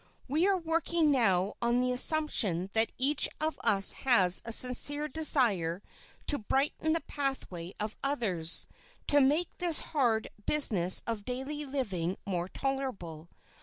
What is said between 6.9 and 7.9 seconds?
the pathway